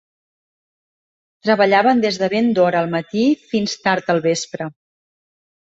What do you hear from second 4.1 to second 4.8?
al vespre.